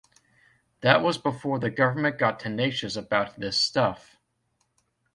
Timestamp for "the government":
1.59-2.17